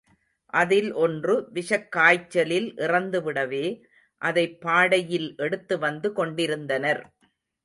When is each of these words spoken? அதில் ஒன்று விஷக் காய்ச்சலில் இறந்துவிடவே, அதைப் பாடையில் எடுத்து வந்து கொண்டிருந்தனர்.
அதில் 0.53 0.93
ஒன்று 0.93 1.49
விஷக் 1.51 1.91
காய்ச்சலில் 1.91 2.73
இறந்துவிடவே, 2.77 3.63
அதைப் 4.21 4.61
பாடையில் 4.61 5.33
எடுத்து 5.37 5.77
வந்து 5.79 6.13
கொண்டிருந்தனர். 6.13 7.03